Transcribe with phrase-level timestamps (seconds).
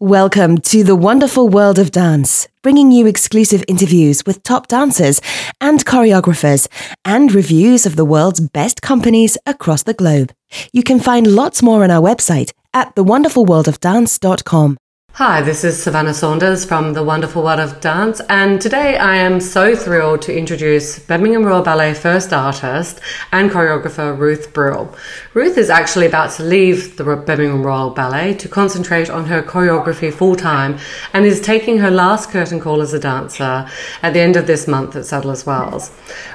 [0.00, 5.22] Welcome to the wonderful world of dance, bringing you exclusive interviews with top dancers
[5.58, 6.68] and choreographers
[7.06, 10.34] and reviews of the world's best companies across the globe.
[10.70, 14.76] You can find lots more on our website at thewonderfulworldofdance.com.
[15.16, 19.40] Hi, this is Savannah Saunders from The Wonderful World of Dance, and today I am
[19.40, 23.00] so thrilled to introduce Birmingham Royal Ballet first artist
[23.32, 24.94] and choreographer Ruth Brill.
[25.32, 30.12] Ruth is actually about to leave the Birmingham Royal Ballet to concentrate on her choreography
[30.12, 30.76] full time
[31.14, 33.66] and is taking her last curtain call as a dancer
[34.02, 35.92] at the end of this month at Sadler's Wells.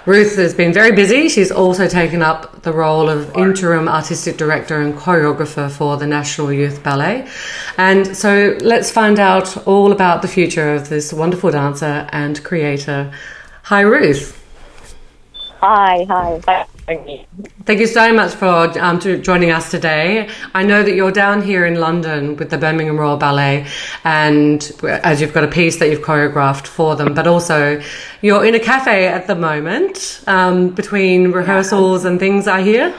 [0.07, 1.29] Ruth has been very busy.
[1.29, 6.51] She's also taken up the role of interim artistic director and choreographer for the National
[6.51, 7.27] Youth Ballet.
[7.77, 13.11] And so let's find out all about the future of this wonderful dancer and creator.
[13.63, 14.41] Hi, Ruth.
[15.59, 16.39] Hi, hi.
[16.85, 17.25] Thank you.
[17.65, 20.29] Thank you so much for um, joining us today.
[20.53, 23.67] I know that you're down here in London with the Birmingham Royal Ballet,
[24.05, 24.71] and
[25.03, 27.81] as you've got a piece that you've choreographed for them, but also
[28.21, 32.47] you're in a cafe at the moment um, between rehearsals and things.
[32.47, 32.95] I hear.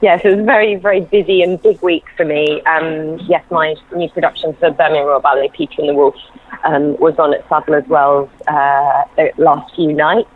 [0.00, 2.60] Yes, it was very, very busy and big week for me.
[2.62, 6.16] Um, yes, my new production for Birmingham Royal Ballet, Peter and the Wolf,
[6.64, 9.04] um, was on at Sadler's Wells uh,
[9.36, 10.28] last few nights.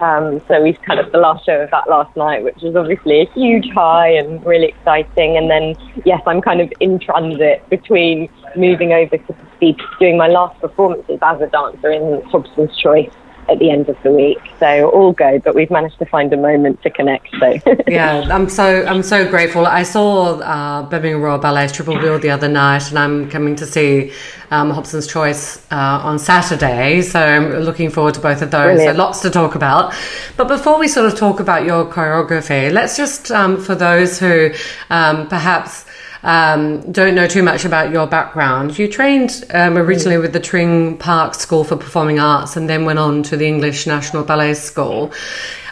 [0.00, 3.22] Um, so we've kind of the last show of that last night, which was obviously
[3.22, 5.36] a huge high and really exciting.
[5.36, 10.28] And then, yes, I'm kind of in transit between moving over to be doing my
[10.28, 13.12] last performances as a dancer in Hobson's Choice
[13.48, 14.38] at the end of the week.
[14.58, 17.28] So all go, but we've managed to find a moment to connect.
[17.38, 19.66] So yeah, I'm so I'm so grateful.
[19.66, 23.66] I saw uh, Birmingham Royal Ballet's Triple Bill the other night, and I'm coming to
[23.66, 24.12] see
[24.50, 27.02] um, Hobson's Choice uh, on Saturday.
[27.02, 28.76] So I'm looking forward to both of those.
[28.76, 28.96] Brilliant.
[28.96, 29.94] So lots to talk about.
[30.36, 34.50] But before we sort of talk about your choreography, let's just um, for those who
[34.90, 35.86] um, perhaps
[36.22, 38.78] um, don't know too much about your background.
[38.78, 42.98] You trained um, originally with the Tring Park School for Performing Arts and then went
[42.98, 45.12] on to the English National Ballet School.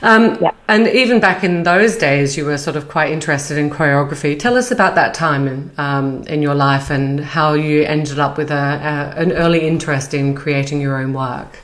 [0.03, 0.51] Um, yeah.
[0.66, 4.39] And even back in those days, you were sort of quite interested in choreography.
[4.39, 8.39] Tell us about that time in, um, in your life and how you ended up
[8.39, 11.59] with a, a, an early interest in creating your own work.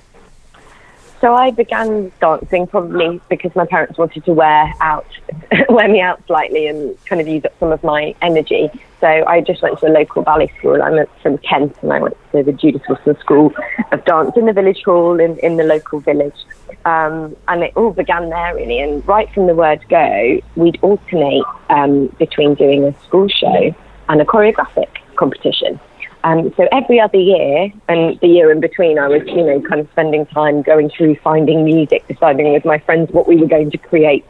[1.27, 5.09] So I began dancing probably because my parents wanted to wear out,
[5.69, 8.71] wear me out slightly and kind of use up some of my energy.
[9.01, 10.81] So I just went to a local ballet school.
[10.81, 13.53] I'm from Kent and I went to the Judith Wilson School
[13.91, 16.37] of Dance in the village hall in, in the local village.
[16.85, 18.79] Um, and it all began there really.
[18.79, 23.75] And right from the word go, we'd alternate um, between doing a school show
[24.09, 25.81] and a choreographic competition.
[26.25, 29.81] Um, so every other year, and the year in between, I was, you know, kind
[29.81, 33.71] of spending time going through finding music, deciding with my friends what we were going
[33.71, 34.25] to create.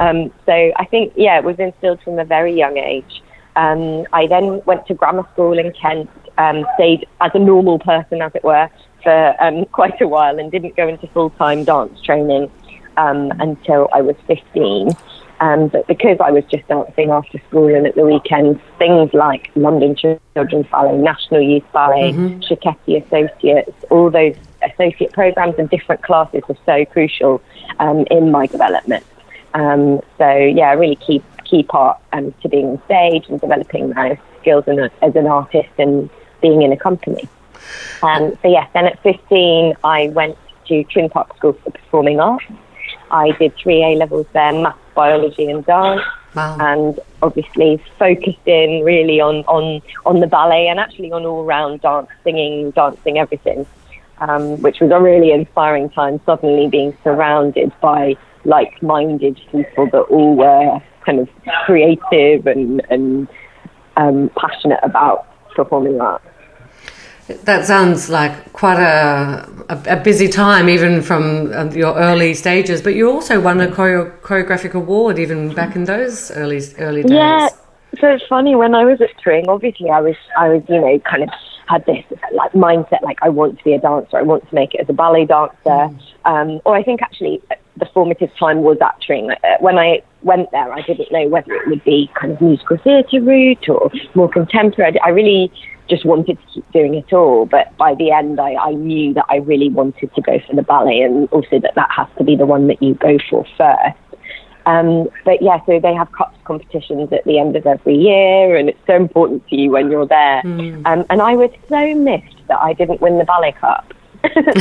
[0.00, 3.22] Um, so I think, yeah, it was instilled from a very young age.
[3.56, 8.22] Um, I then went to grammar school in Kent, um, stayed as a normal person,
[8.22, 8.68] as it were,
[9.02, 12.50] for um, quite a while, and didn't go into full time dance training
[12.96, 14.90] um, until I was 15.
[15.40, 19.50] Um, but because I was just dancing after school and at the weekends, things like
[19.56, 22.94] London Children's Ballet, National Youth Ballet, mm-hmm.
[22.96, 27.42] Associates, all those associate programs and different classes were so crucial
[27.80, 29.04] um, in my development.
[29.54, 34.18] Um, so yeah, really key key part um, to being on stage and developing my
[34.40, 37.28] skills a, as an artist and being in a company.
[38.02, 42.44] Um, so yes, then at 15, I went to Tring Park School for Performing Arts.
[43.10, 46.02] I did three A levels there, maths, biology, and dance.
[46.34, 46.56] Wow.
[46.58, 51.80] And obviously focused in really on, on, on the ballet and actually on all round
[51.82, 53.66] dance, singing, dancing, everything,
[54.18, 60.02] um, which was a really inspiring time, suddenly being surrounded by like minded people that
[60.10, 61.28] all were kind of
[61.66, 63.28] creative and, and
[63.96, 66.26] um, passionate about performing arts.
[67.26, 72.82] That sounds like quite a, a, a, busy time, even from uh, your early stages.
[72.82, 77.12] But you also won a choreo- choreographic award, even back in those early early days.
[77.12, 77.48] Yeah,
[77.98, 79.48] so it's funny when I was at Tring.
[79.48, 81.30] Obviously, I was I was you know kind of
[81.68, 84.16] had this like mindset like I want to be a dancer.
[84.16, 85.54] I want to make it as a ballet dancer.
[85.64, 86.00] Mm.
[86.24, 87.42] Um, or I think actually
[87.76, 89.30] the formative time was at Tring.
[89.30, 92.78] Uh, when I went there, I didn't know whether it would be kind of musical
[92.78, 94.98] theatre route or more contemporary.
[95.00, 95.52] I really
[95.88, 97.46] just wanted to keep doing it all.
[97.46, 100.62] But by the end, I, I knew that I really wanted to go for the
[100.62, 103.98] ballet and also that that has to be the one that you go for first.
[104.66, 108.68] Um, but yeah, so they have cups competitions at the end of every year, and
[108.68, 110.42] it's so important to you when you're there.
[110.42, 110.86] Mm.
[110.86, 113.92] Um, and I was so missed that I didn't win the ballet cup.
[114.22, 114.56] but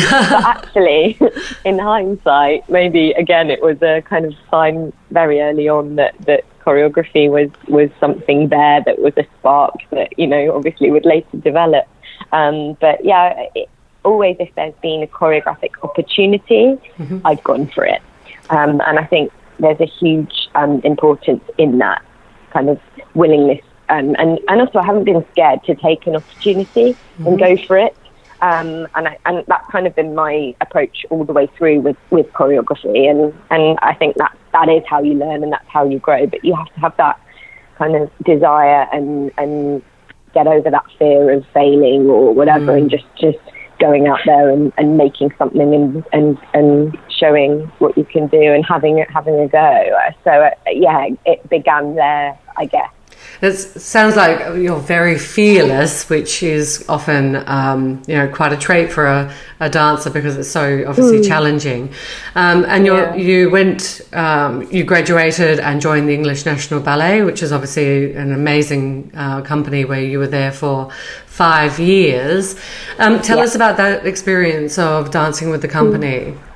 [0.45, 1.17] actually,
[1.65, 6.43] in hindsight, maybe again it was a kind of sign very early on that that
[6.59, 11.37] choreography was was something there that was a spark that you know obviously would later
[11.37, 11.87] develop.
[12.33, 13.69] Um, but yeah, it,
[14.03, 17.19] always if there's been a choreographic opportunity, mm-hmm.
[17.25, 18.01] I've gone for it.
[18.49, 22.03] Um, and I think there's a huge um, importance in that
[22.51, 22.79] kind of
[23.13, 23.63] willingness.
[23.89, 27.27] Um, and, and also, I haven't been scared to take an opportunity mm-hmm.
[27.27, 27.95] and go for it.
[28.41, 31.97] Um, and, I, and that's kind of been my approach all the way through with,
[32.09, 33.09] with choreography.
[33.09, 36.27] And, and I think that that is how you learn and that's how you grow.
[36.27, 37.21] But you have to have that
[37.77, 39.81] kind of desire and, and
[40.33, 42.81] get over that fear of failing or whatever mm.
[42.81, 43.39] and just, just
[43.83, 48.41] going out there and, and making something and, and, and showing what you can do
[48.41, 49.89] and having having a go.
[50.23, 52.89] So, uh, yeah, it began there, I guess.
[53.41, 58.91] It sounds like you're very fearless, which is often, um, you know, quite a trait
[58.91, 61.27] for a, a dancer because it's so obviously mm.
[61.27, 61.93] challenging.
[62.35, 63.15] Um, and you yeah.
[63.15, 68.31] you went, um, you graduated and joined the English National Ballet, which is obviously an
[68.31, 70.89] amazing uh, company where you were there for
[71.25, 72.55] five years.
[72.99, 73.43] Um, tell yeah.
[73.43, 76.31] us about that experience of dancing with the company.
[76.31, 76.52] Mm.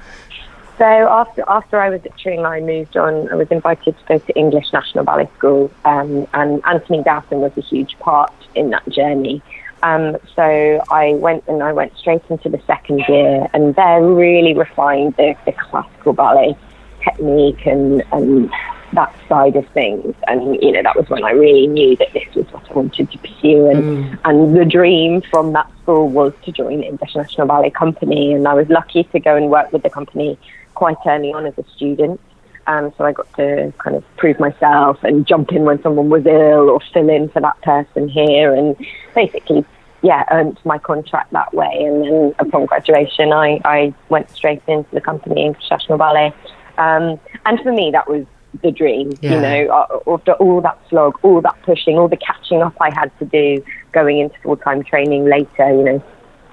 [0.78, 3.30] So after after I was at Tring, I moved on.
[3.32, 7.52] I was invited to go to English National Ballet School, um, and Anthony Dowson was
[7.58, 9.42] a huge part in that journey.
[9.82, 14.54] Um, so I went and I went straight into the second year, and there really
[14.54, 16.56] refined the, the classical ballet
[17.04, 18.52] technique and, and
[18.94, 20.16] that side of things.
[20.28, 23.12] And you know that was when I really knew that this was what I wanted
[23.12, 23.68] to pursue.
[23.68, 24.20] And mm.
[24.26, 28.48] and the dream from that school was to join the English National Ballet Company, and
[28.48, 30.38] I was lucky to go and work with the company
[30.78, 32.22] quite early on as a student.
[32.68, 36.26] Um, so I got to kind of prove myself and jump in when someone was
[36.26, 38.76] ill or fill in for that person here and
[39.16, 39.66] basically,
[40.04, 41.74] yeah, earned my contract that way.
[41.74, 46.32] And then upon graduation, I, I went straight into the company in professional ballet.
[46.78, 48.26] Um, and for me, that was
[48.62, 49.34] the dream, yeah.
[49.34, 52.92] you know, uh, after all that slog, all that pushing, all the catching up I
[52.94, 53.64] had to do
[53.94, 56.04] going into full time training later, you know,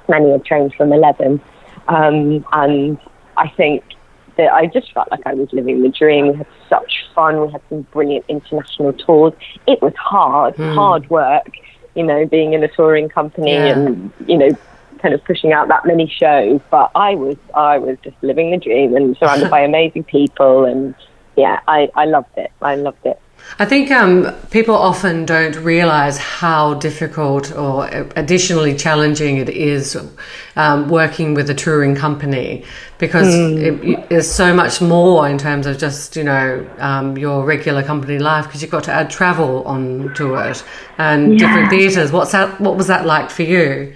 [0.08, 1.40] many had trained from 11.
[1.88, 2.98] Um, and
[3.36, 3.84] I think
[4.36, 6.28] that I just felt like I was living the dream.
[6.28, 7.40] We had such fun.
[7.40, 9.32] We had some brilliant international tours.
[9.66, 10.74] It was hard, mm.
[10.74, 11.50] hard work,
[11.94, 13.78] you know, being in a touring company yeah.
[13.78, 14.50] and, you know,
[14.98, 16.60] kind of pushing out that many shows.
[16.70, 20.64] But I was, I was just living the dream and surrounded by amazing people.
[20.64, 20.94] And
[21.36, 22.50] yeah, I, I loved it.
[22.60, 23.20] I loved it.
[23.58, 27.86] I think um, people often don't realize how difficult or
[28.16, 29.96] additionally challenging it is
[30.56, 32.64] um, working with a touring company
[32.98, 33.58] because mm.
[33.58, 37.82] it, it, there's so much more in terms of just you know um, your regular
[37.82, 40.64] company life because you've got to add travel onto it
[40.98, 41.46] and yeah.
[41.46, 42.10] different theatres.
[42.10, 42.60] What's that?
[42.60, 43.94] What was that like for you?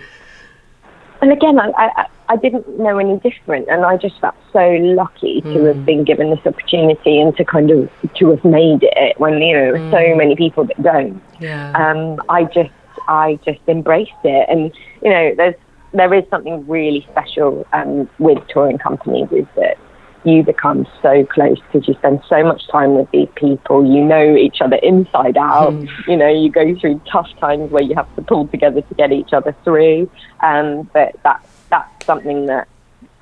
[1.21, 5.41] And again, I, I I didn't know any different, and I just felt so lucky
[5.41, 5.85] to have hmm.
[5.85, 9.73] been given this opportunity and to kind of to have made it when you know
[9.73, 9.91] mm.
[9.91, 11.23] so many people that don't.
[11.41, 11.73] Yeah.
[11.73, 12.71] Um, I just
[13.09, 14.73] I just embraced it, and
[15.03, 15.55] you know, there's
[15.93, 19.79] there is something really special um, with touring companies is that
[20.25, 23.87] you become so close because you spend so much time with these people.
[23.87, 25.73] You know each other inside out.
[25.73, 25.89] Mm.
[26.07, 29.13] You know, you go through tough times where you have to pull together to get
[29.13, 30.11] each other through.
[30.43, 32.69] Um, but that's that's something that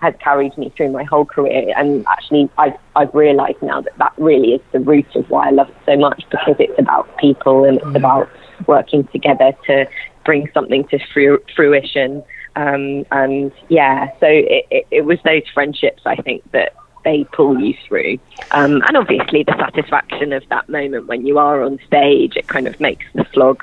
[0.01, 1.73] has carried me through my whole career.
[1.77, 5.51] And actually, I've, I've realised now that that really is the root of why I
[5.51, 7.97] love it so much because it's about people and it's mm.
[7.97, 8.29] about
[8.67, 9.87] working together to
[10.25, 12.23] bring something to fru- fruition.
[12.57, 17.59] Um, and yeah, so it, it, it was those friendships, I think, that they pull
[17.59, 18.19] you through.
[18.51, 22.67] Um, and obviously, the satisfaction of that moment when you are on stage, it kind
[22.67, 23.63] of makes the slog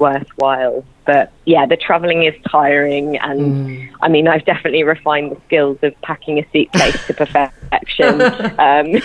[0.00, 0.84] worthwhile.
[1.06, 3.18] But yeah, the traveling is tiring.
[3.18, 3.90] And mm.
[4.00, 8.20] I mean, I've definitely refined the skills of packing a suitcase to perfection.
[8.58, 8.96] um,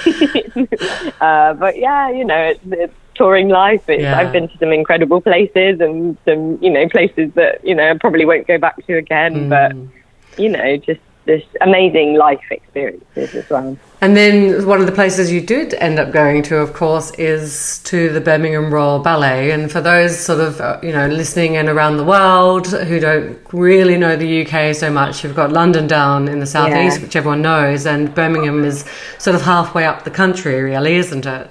[1.21, 3.83] uh, but yeah, you know, it's, it's touring life.
[3.87, 4.17] Yeah.
[4.17, 7.97] I've been to some incredible places and some, you know, places that, you know, I
[7.97, 9.35] probably won't go back to again.
[9.35, 9.49] Mm.
[9.49, 13.77] But, you know, just this amazing life experiences as well.
[14.01, 17.79] And then one of the places you did end up going to, of course, is
[17.85, 19.51] to the Birmingham Royal Ballet.
[19.51, 23.39] And for those sort of, uh, you know, listening in around the world who don't
[23.51, 27.03] really know the UK so much, you've got London down in the southeast, yeah.
[27.03, 28.85] which everyone knows, and Birmingham is
[29.17, 31.49] sort of halfway up the country, really, isn't it?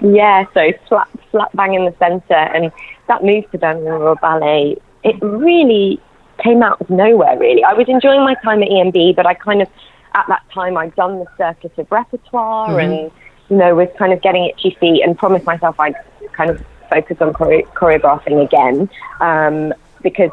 [0.00, 2.34] Yeah, so flat, flat bang in the centre.
[2.34, 2.72] And
[3.08, 6.00] that move to Birmingham Royal Ballet, it really
[6.38, 7.64] came out of nowhere, really.
[7.64, 9.68] I was enjoying my time at ENB, but I kind of,
[10.14, 12.78] at that time, I'd done the circuit of repertoire mm-hmm.
[12.80, 13.10] and,
[13.48, 15.94] you know, was kind of getting itchy feet and promised myself I'd
[16.32, 18.88] kind of focus on chore- choreographing again.
[19.20, 20.30] Um, because,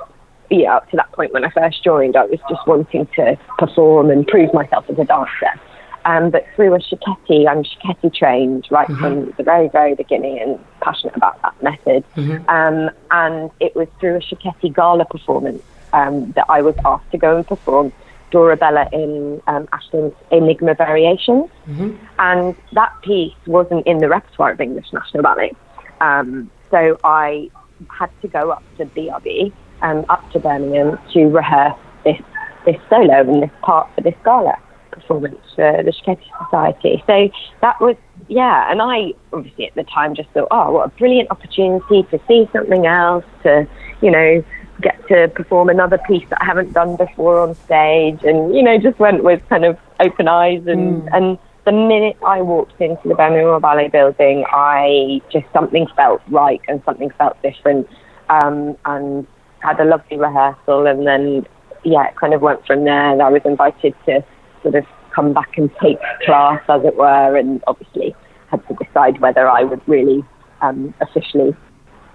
[0.49, 4.09] yeah, up to that point when I first joined, I was just wanting to perform
[4.09, 5.59] and prove myself as a dancer.
[6.05, 9.01] Um, but through a Cecchetti, I'm Cecchetti trained right mm-hmm.
[9.01, 12.03] from the very, very beginning and passionate about that method.
[12.15, 12.49] Mm-hmm.
[12.49, 15.61] Um, and it was through a Cecchetti gala performance
[15.93, 17.91] um, that I was asked to go and perform
[18.31, 21.49] Dorabella in um, Ashton's Enigma Variations.
[21.67, 21.95] Mm-hmm.
[22.19, 25.53] And that piece wasn't in the repertoire of English National Ballet.
[25.99, 27.49] Um, so I
[27.89, 32.19] had to go up to BRB, um, up to Birmingham to rehearse this,
[32.65, 34.57] this solo and this part for this gala
[34.91, 37.03] performance for the Cecchetti Society.
[37.07, 37.29] So
[37.61, 37.95] that was,
[38.27, 42.19] yeah, and I obviously at the time just thought, oh, what a brilliant opportunity to
[42.27, 43.67] see something else, to,
[44.01, 44.43] you know,
[44.81, 48.77] get to perform another piece that I haven't done before on stage, and you know,
[48.77, 50.65] just went with kind of open eyes.
[50.67, 51.09] And mm.
[51.13, 56.61] and the minute I walked into the Birmingham Ballet building, I just something felt right
[56.67, 57.87] and something felt different,
[58.29, 59.27] um, and
[59.59, 61.45] had a lovely rehearsal, and then
[61.83, 63.11] yeah, it kind of went from there.
[63.11, 64.23] And I was invited to
[64.63, 68.15] sort of come back and take class, as it were, and obviously
[68.47, 70.23] had to decide whether I would really
[70.61, 71.55] um, officially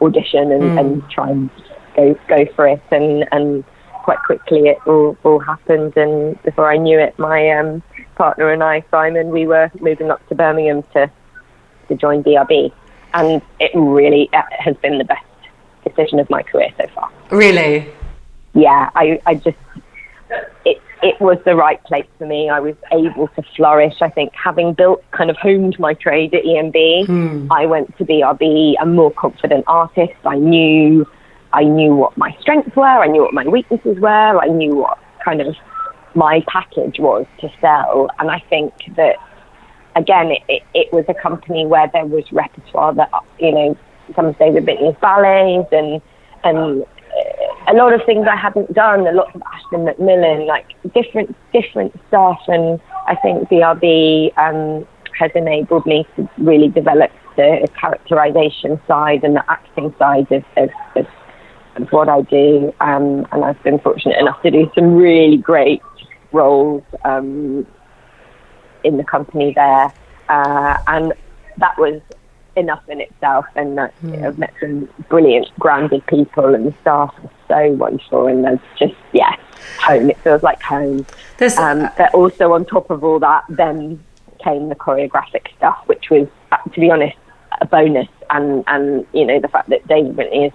[0.00, 0.80] audition and, mm.
[0.80, 1.50] and try and
[1.96, 3.64] go go for it, and and
[4.04, 7.82] quite quickly it all all happened, and before I knew it, my um,
[8.14, 11.10] partner and I, Simon, we were moving up to Birmingham to
[11.88, 12.72] to join BRB,
[13.14, 15.24] and it really has been the best
[15.84, 17.10] decision of my career so far.
[17.30, 17.88] Really?
[18.54, 19.58] Yeah, I I just
[20.64, 22.48] it it was the right place for me.
[22.48, 23.94] I was able to flourish.
[24.00, 27.52] I think having built, kind of honed my trade at ENB, hmm.
[27.52, 30.14] I went to BRB a more confident artist.
[30.24, 31.06] I knew
[31.56, 34.98] I knew what my strengths were, I knew what my weaknesses were, I knew what
[35.24, 35.56] kind of
[36.14, 38.08] my package was to sell.
[38.18, 39.16] And I think that,
[39.96, 43.10] again, it, it, was a company where there was repertoire that,
[43.40, 43.78] you know,
[44.14, 46.02] some say the Bintley's ballets and,
[46.44, 46.84] and
[47.68, 51.94] a lot of things I hadn't done, a lot of Ashton MacMillan, like different, different
[52.08, 52.40] stuff.
[52.48, 54.86] And I think BRB um,
[55.18, 60.70] has enabled me to really develop the characterization side and the acting side of, of,
[60.96, 61.06] of
[61.76, 65.82] of what I do, um, and I've been fortunate enough to do some really great
[66.32, 67.66] roles um,
[68.84, 69.92] in the company there,
[70.28, 71.12] uh, and
[71.58, 72.00] that was
[72.56, 73.46] enough in itself.
[73.54, 74.24] And uh, mm.
[74.24, 78.94] I've met some brilliant, grounded people, and the staff are so wonderful, and there's just
[79.12, 79.36] yeah,
[79.80, 80.10] home.
[80.10, 81.06] It feels like home.
[81.58, 84.02] Um, but also on top of all that, then
[84.42, 87.16] came the choreographic stuff, which was, uh, to be honest,
[87.60, 88.08] a bonus.
[88.30, 90.52] And and you know the fact that David Bintley is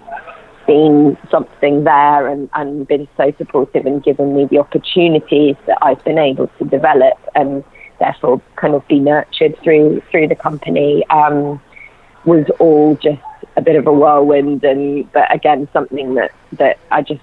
[0.72, 6.02] seen something there and, and been so supportive and given me the opportunities that I've
[6.04, 7.62] been able to develop and
[7.98, 11.60] therefore kind of be nurtured through through the company um,
[12.24, 13.20] was all just
[13.56, 17.20] a bit of a whirlwind and but again something that that I just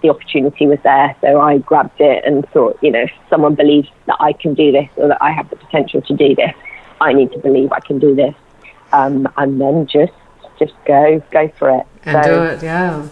[0.00, 1.14] the opportunity was there.
[1.20, 4.72] So I grabbed it and thought you know if someone believes that I can do
[4.72, 6.54] this or that I have the potential to do this
[7.00, 8.34] I need to believe I can do this.
[8.92, 10.12] Um, and then just
[10.58, 12.62] just go go for it and so, do it.
[12.62, 13.08] Yeah.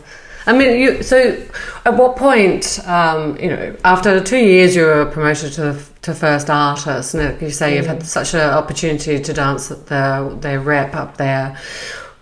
[0.48, 1.02] I mean, you.
[1.02, 1.42] So,
[1.84, 6.48] at what point, um, you know, after two years, you were promoted to to first
[6.48, 10.94] artist, and you say you've had such an opportunity to dance at the their rep
[10.94, 11.58] up there.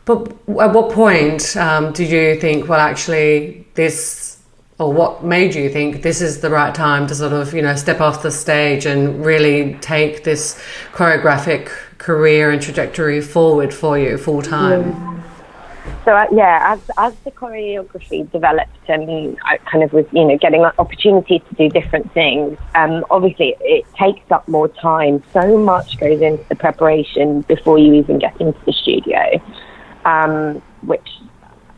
[0.07, 4.39] But at what point um, did you think, well, actually, this,
[4.79, 7.75] or what made you think this is the right time to sort of, you know,
[7.75, 10.61] step off the stage and really take this
[10.93, 11.71] choreographic
[12.05, 15.23] career and trajectory forward for you full time?
[16.05, 20.37] So uh, yeah, as as the choreography developed and I kind of was, you know,
[20.37, 22.59] getting opportunities to do different things.
[22.75, 25.23] Um, obviously, it takes up more time.
[25.33, 29.23] So much goes into the preparation before you even get into the studio,
[30.05, 31.09] um, which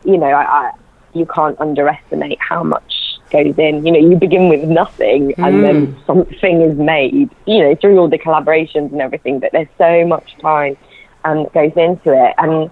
[0.03, 0.71] you know, I, I,
[1.13, 2.93] you can't underestimate how much
[3.29, 3.85] goes in.
[3.85, 5.47] You know, you begin with nothing mm.
[5.47, 6.05] and then mm.
[6.05, 7.29] something is made.
[7.45, 9.39] You know, through all the collaborations and everything.
[9.39, 10.77] But there's so much time
[11.25, 12.69] um, that goes into it and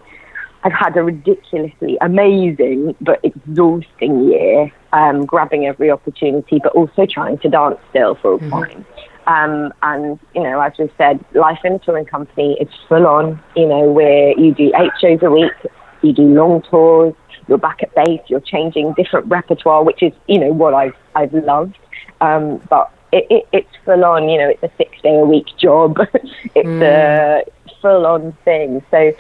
[0.66, 7.38] I've had a ridiculously amazing but exhausting year, um, grabbing every opportunity, but also trying
[7.40, 8.50] to dance still full mm-hmm.
[8.50, 8.84] time.
[8.84, 9.06] Mm-hmm.
[9.28, 13.40] Um, and you know, as we've said, life in a touring company is full on.
[13.56, 15.54] You know, where you do eight shows a week,
[16.02, 17.14] you do long tours,
[17.48, 21.34] you're back at base, you're changing different repertoire, which is you know what I've I've
[21.34, 21.78] loved.
[22.22, 24.30] Um, but it, it, it's full on.
[24.30, 25.98] You know, it's a six day a week job.
[26.56, 26.82] it's mm.
[26.82, 27.44] a
[27.82, 28.84] full on thing.
[28.92, 29.14] So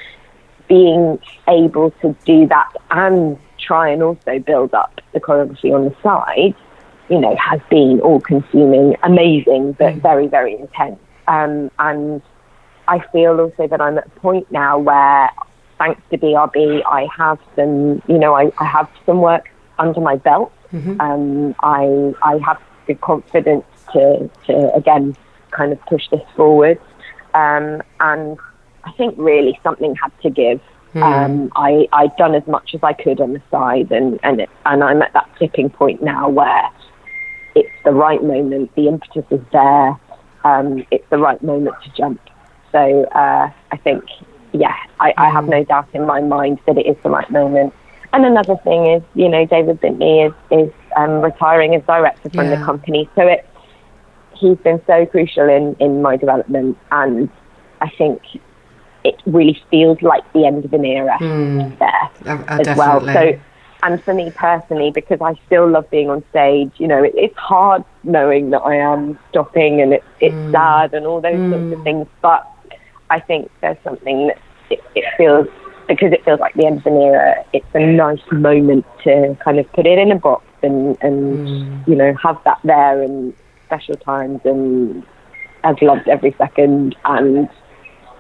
[0.67, 5.95] being able to do that and try and also build up the choreography on the
[6.01, 6.55] side,
[7.09, 10.01] you know, has been all consuming, amazing, but mm.
[10.01, 10.99] very, very intense.
[11.27, 12.21] Um, and
[12.87, 15.29] I feel also that I'm at a point now where,
[15.77, 20.15] thanks to BRB, I have some, you know, I, I have some work under my
[20.15, 20.51] belt.
[20.71, 20.99] Mm-hmm.
[20.99, 25.15] Um, I, I have the confidence to, to, again,
[25.51, 26.79] kind of push this forward.
[27.33, 28.37] Um, and
[28.83, 30.61] I think really something had to give.
[30.93, 31.03] Hmm.
[31.03, 34.49] Um, I, I'd done as much as I could on the side, and, and, it,
[34.65, 36.69] and I'm at that tipping point now where
[37.53, 39.99] it's the right moment, the impetus is there,
[40.45, 42.21] um, it's the right moment to jump.
[42.71, 44.03] So uh, I think,
[44.55, 47.73] yeah, I, I have no doubt in my mind that it is the right moment.
[48.13, 52.49] And another thing is, you know, David Bintley is, is um, retiring as director from
[52.49, 52.55] Yeah.
[52.55, 53.09] the company.
[53.15, 53.41] So it,
[54.39, 56.77] he's been so crucial in, in my development.
[56.91, 57.29] And
[57.81, 58.21] I think
[59.03, 61.19] it really feels like the end of an era
[61.79, 63.05] there Uh, uh, as well.
[63.13, 63.33] So,
[63.83, 67.37] and for me personally, because I still love being on stage, you know, it, it's
[67.37, 70.51] hard knowing that I am stopping and it's it's Mm.
[70.51, 72.07] sad and all those sorts of things.
[72.21, 72.43] But
[73.09, 75.47] I think there's something that it, it feels
[75.87, 77.43] because it feels like the end of an era.
[77.53, 81.87] It's a nice moment to kind of put it in a box and and Mm.
[81.87, 83.33] you know have that there and
[83.67, 85.03] special times and
[85.63, 87.49] I've loved every second and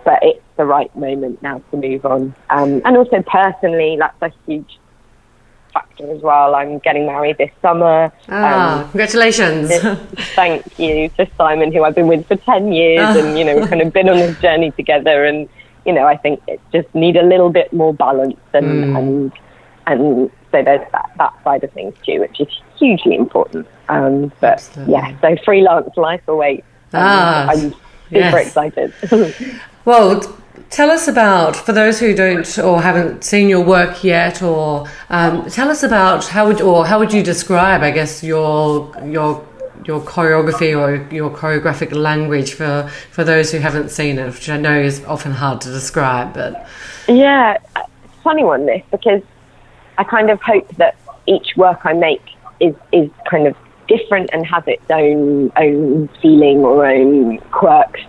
[0.03, 2.35] but it's the right moment now to move on.
[2.51, 4.77] Um, and also personally, that's a huge
[5.73, 6.53] factor as well.
[6.55, 8.11] I'm getting married this summer.
[8.29, 9.71] ah, Um, congratulations.
[10.35, 13.67] thank you to Simon, who I've been with for 10 years, and, you know, we've
[13.69, 15.25] kind of been on this journey together.
[15.25, 15.49] And,
[15.85, 19.31] you know, I think it just need a little bit more balance and, and,
[19.87, 23.67] and so there's that, that side of things too, which is hugely important.
[23.89, 24.93] Um, but Absolutely.
[24.93, 26.65] yeah, so freelance life awaits.
[26.93, 27.71] Um, Ah, I'm
[28.09, 28.47] super yes.
[28.47, 28.93] excited.
[29.85, 30.21] Well,
[30.71, 35.47] tell us about, for those who don't or haven't seen your work yet, or um,
[35.47, 39.45] tell us about how would or how would you describe, I guess, your your
[39.85, 44.57] your choreography or your choreographic language for for those who haven't seen it, which I
[44.57, 46.67] know is often hard to describe, but
[47.07, 49.21] Yeah, it's a funny one this because
[49.97, 50.95] I kind of hope that
[51.27, 52.23] each work I make
[52.59, 53.55] is is kind of
[53.87, 58.01] different and has its own own feeling or own quirks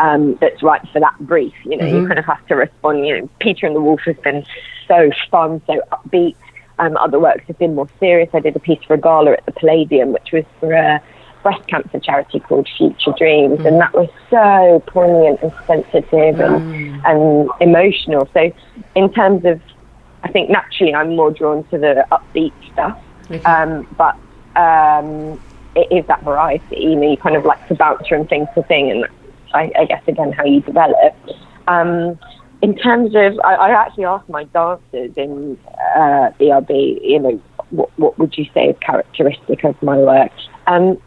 [0.00, 1.54] um, that's right for that brief.
[1.64, 3.06] You know, you kind of have to respond.
[3.06, 4.44] You know, Peter and the Wolf has been
[4.88, 6.36] so fun, so upbeat.
[6.80, 8.30] Um, other works have been more serious.
[8.32, 11.02] I did a piece for a gala at the Palladium, which was for a
[11.42, 17.50] breast cancer charity called Future Dreams, and that was so poignant and sensitive and, and
[17.60, 18.28] emotional.
[18.32, 18.50] So,
[18.94, 19.60] in terms of,
[20.22, 22.98] I think naturally I'm more drawn to the upbeat stuff,
[23.44, 24.16] um, but
[24.56, 25.38] um,
[25.76, 26.76] it is that variety.
[26.76, 29.06] You know, you kind of like to bounce from thing to thing, and
[29.52, 31.14] I, I guess again how you develop.
[31.68, 32.18] Um,
[32.62, 35.58] in terms of, I, I actually asked my dancers in
[35.96, 40.32] uh, BRB, you know, what, what would you say is characteristic of my work?
[40.66, 40.98] Um,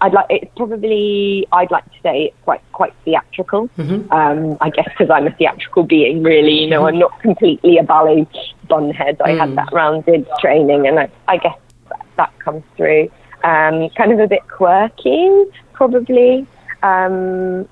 [0.00, 3.70] I'd like it's probably I'd like to say it's quite quite theatrical.
[4.10, 6.64] Um, I guess because I'm a theatrical being, really.
[6.64, 8.26] You know, I'm not completely a ballet
[8.68, 9.20] bunhead.
[9.24, 11.56] I had that rounded training, and I, I guess
[11.88, 13.08] that, that comes through.
[13.42, 16.46] Um, kind of a bit quirky, probably.
[16.82, 17.66] Um,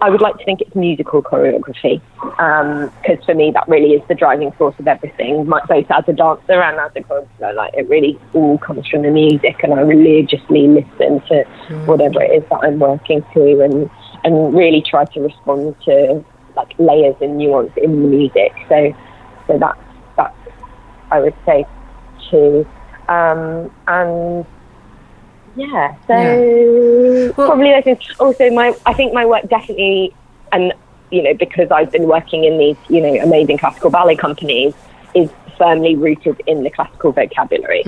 [0.00, 4.14] I would like to think it's musical choreography because for me that really is the
[4.14, 5.44] driving force of everything.
[5.44, 9.10] Both as a dancer and as a choreographer, like it really all comes from the
[9.10, 11.44] music, and I religiously listen to
[11.86, 13.88] whatever it is that I'm working to, and
[14.24, 16.24] and really try to respond to
[16.56, 18.52] like layers and nuance in the music.
[18.68, 18.92] So
[19.46, 19.80] so that's
[20.16, 20.34] that's
[21.12, 21.64] I would say
[22.28, 22.66] two,
[23.08, 24.44] um, and
[25.58, 27.32] yeah, so Yeah.
[27.36, 28.20] Well- probably those things.
[28.20, 30.14] Also, my I think my work definitely,
[30.52, 30.72] and
[31.10, 34.74] you know, because I've been working in these you know amazing classical ballet companies,
[35.14, 37.82] is firmly rooted in the classical vocabulary.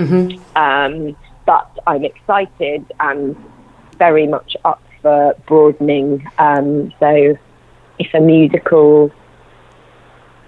[0.56, 3.37] Um, but I'm excited and
[3.98, 6.28] very much up for broadening.
[6.38, 7.37] Um, so,
[7.98, 9.12] if a musical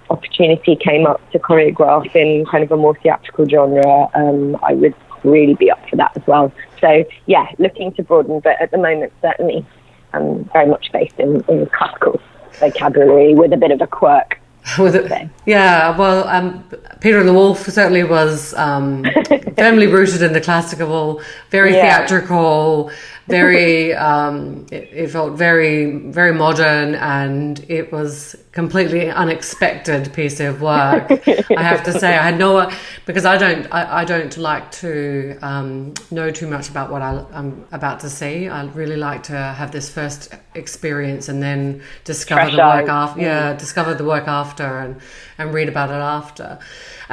[0.09, 4.95] opportunity came up to choreograph in kind of a more theatrical genre, um, I would
[5.23, 6.51] really be up for that as well.
[6.79, 9.65] So yeah, looking to broaden, but at the moment certainly
[10.13, 12.19] I'm very much based in, in classical
[12.59, 14.39] vocabulary with a bit of a quirk.
[14.79, 16.63] With it, yeah, well, um,
[17.01, 19.05] Peter and the Wolf certainly was um,
[19.57, 21.97] firmly rooted in the classical, very Yeah.
[21.97, 22.89] theatrical,
[23.27, 23.93] very.
[23.93, 31.09] Um, it, it felt very, very modern, and it was completely unexpected piece of work.
[31.09, 32.69] I have to say, I had no
[33.05, 37.25] because I don't, I, I don't like to um, know too much about what I,
[37.33, 38.47] I'm about to see.
[38.47, 43.21] I really like to have this first experience and then discover Fresh the work after.
[43.21, 45.01] Yeah, discover the work after and,
[45.39, 46.59] and read about it after.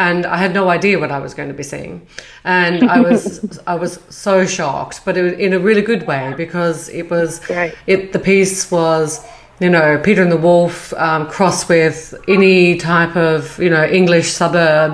[0.07, 1.95] And I had no idea what I was going to be seeing,
[2.45, 3.23] and I was
[3.67, 7.41] I was so shocked, but it was in a really good way because it was
[7.51, 7.75] Right.
[7.87, 9.21] it the piece was
[9.61, 14.29] you know Peter and the Wolf um, crossed with any type of you know English
[14.33, 14.93] suburb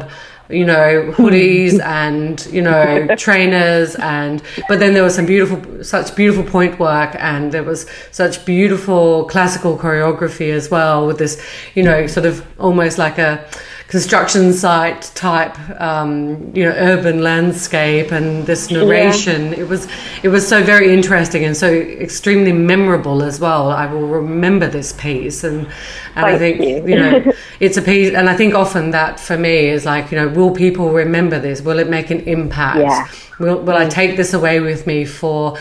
[0.48, 6.14] you know hoodies and you know trainers and but then there was some beautiful such
[6.16, 11.34] beautiful point work and there was such beautiful classical choreography as well with this
[11.74, 13.44] you know sort of almost like a
[13.88, 19.52] construction site type, um, you know, urban landscape and this narration.
[19.52, 19.60] Yeah.
[19.60, 19.88] It was
[20.22, 23.70] it was so very interesting and so extremely memorable as well.
[23.70, 25.68] I will remember this piece, and
[26.16, 26.86] and I think you.
[26.86, 30.18] you know it's a piece, and I think often that for me is like you
[30.18, 31.60] know, will people remember this?
[31.62, 32.78] Will it make an impact?
[32.78, 33.08] Yeah.
[33.38, 35.56] Will will I take this away with me for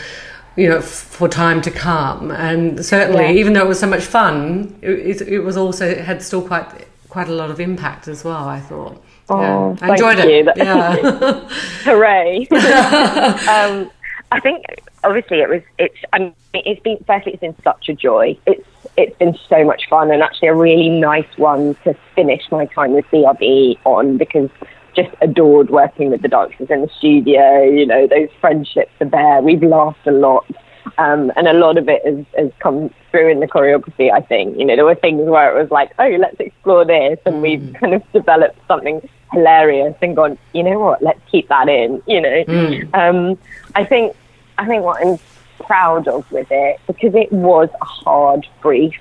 [0.56, 2.30] you know, for time to come.
[2.30, 3.32] And certainly, yeah.
[3.32, 6.66] even though it was so much fun, it, it, it was also had still quite
[7.16, 8.46] quite a lot of impact as well.
[8.46, 9.02] I thought.
[9.30, 9.76] Oh, yeah.
[9.80, 10.52] I enjoyed it.
[10.54, 11.48] Yeah.
[11.84, 12.46] Hooray!
[12.50, 13.90] um,
[14.30, 14.66] I think
[15.02, 15.62] obviously it was.
[15.78, 15.96] It's.
[16.12, 17.02] I mean, it's been.
[17.06, 18.36] Firstly, it's been such a joy.
[18.46, 18.68] It's.
[18.98, 22.92] It's been so much fun and actually a really nice one to finish my time
[22.92, 24.50] with BRB on because
[24.94, 27.62] just adored working with the dancers in the studio.
[27.62, 29.40] You know, those friendships are there.
[29.40, 30.44] We've laughed a lot.
[30.98, 34.56] Um, and a lot of it has, has come through in the choreography, I think.
[34.58, 37.18] You know, there were things where it was like, oh, let's explore this.
[37.26, 37.78] And we've mm.
[37.80, 42.20] kind of developed something hilarious and gone, you know what, let's keep that in, you
[42.20, 42.44] know.
[42.44, 42.94] Mm.
[42.94, 43.38] Um,
[43.74, 44.16] I think,
[44.58, 45.18] I think what I'm
[45.58, 48.94] proud of with it, because it was a hard brief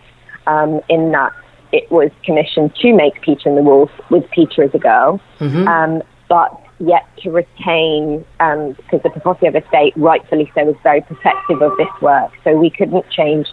[0.47, 1.33] um, in that
[1.71, 5.19] it was commissioned to make Peter and the Wolf with Peter as a girl.
[5.39, 5.67] Mm-hmm.
[5.67, 11.61] Um, but yet to retain, um, because the Prokofiev estate, rightfully so, was very protective
[11.61, 12.31] of this work.
[12.43, 13.47] So we couldn't change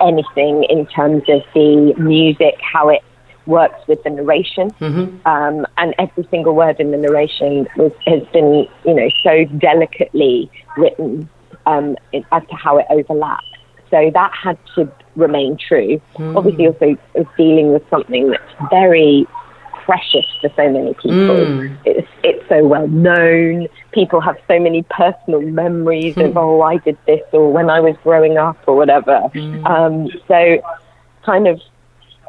[0.00, 3.02] anything in terms of the music, how it
[3.46, 4.70] works with the narration.
[4.72, 5.26] Mm-hmm.
[5.26, 10.50] Um, and every single word in the narration was, has been, you know, so delicately
[10.76, 11.28] written
[11.64, 13.46] um, as to how it overlaps.
[13.90, 16.00] So that had to remain true.
[16.16, 16.36] Mm.
[16.36, 16.96] Obviously, also
[17.36, 19.26] dealing with something that's very
[19.86, 21.38] precious for so many people.
[21.46, 21.78] Mm.
[21.84, 23.68] It's it's so well known.
[23.92, 26.28] People have so many personal memories mm.
[26.28, 29.20] of oh I did this or when I was growing up or whatever.
[29.32, 29.64] Mm.
[29.64, 30.60] Um, so
[31.24, 31.60] kind of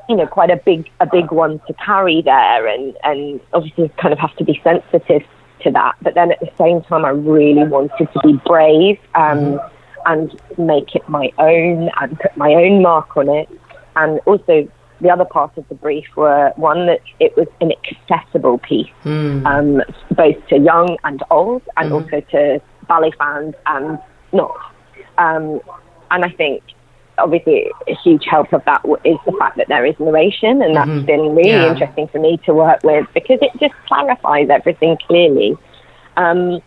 [0.08, 4.14] you know quite a big a big one to carry there and and obviously kind
[4.14, 5.24] of have to be sensitive
[5.64, 5.96] to that.
[6.04, 9.72] But then at the same time, I really wanted to be brave um, mm.
[10.06, 13.50] and make it my own and put my own mark on it
[13.96, 14.70] and also
[15.02, 19.46] the other part of the brief were one that it was an accessible piece, mm.
[19.46, 19.82] um,
[20.12, 22.02] both to young and old, and mm.
[22.02, 24.00] also to ballet fans and
[24.34, 24.56] not.
[25.18, 25.60] Um,
[26.12, 26.64] and I think
[27.18, 30.90] obviously a huge help of that is the fact that there is narration, and that's
[30.90, 31.06] mm-hmm.
[31.06, 31.72] been really yeah.
[31.72, 35.58] interesting for me to work with because it just clarifies everything clearly.
[36.16, 36.62] Um,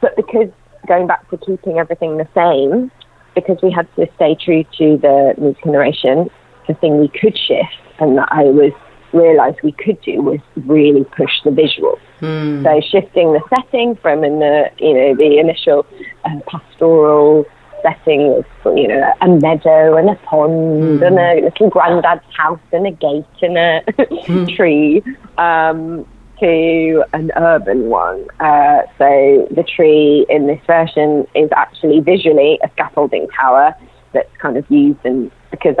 [0.00, 0.50] but because
[0.86, 2.90] going back to keeping everything the same,
[3.34, 6.30] because we had to stay true to the music narration,
[6.66, 8.72] the thing we could shift and that I was
[9.12, 11.98] realised we could do was really push the visual.
[12.20, 12.62] Mm.
[12.64, 15.86] So shifting the setting from in the you know the initial
[16.24, 17.44] uh, pastoral
[17.82, 21.06] setting of you know a meadow and a pond mm.
[21.06, 24.56] and a little granddad's house and a gate and a mm.
[24.56, 25.02] tree
[25.38, 26.06] um,
[26.40, 28.26] to an urban one.
[28.40, 33.74] Uh, so the tree in this version is actually visually a scaffolding tower
[34.12, 35.76] that's kind of used and because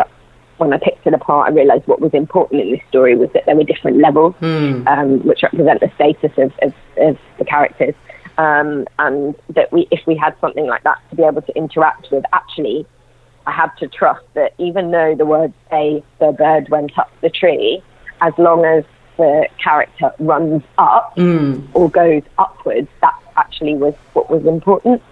[0.58, 3.44] when I picked it apart, I realised what was important in this story was that
[3.46, 4.86] there were different levels, mm.
[4.86, 7.94] um, which represent the status of, of, of the characters,
[8.38, 12.08] um, and that we, if we had something like that to be able to interact
[12.10, 12.86] with, actually,
[13.46, 17.30] I had to trust that even though the words say the bird went up the
[17.30, 17.82] tree,
[18.20, 18.84] as long as
[19.18, 21.66] the character runs up mm.
[21.74, 25.02] or goes upwards, that actually was what was important.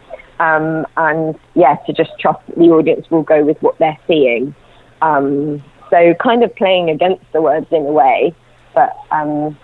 [0.40, 4.54] Um, and yeah, to just trust that the audience will go with what they're seeing
[5.05, 8.35] um, so kind of playing against the words in a way,
[8.75, 9.57] but um,